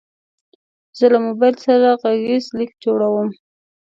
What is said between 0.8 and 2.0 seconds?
زه له موبایل سره